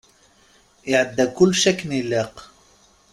[0.91, 2.35] Iɛedda kullec akken ilaq.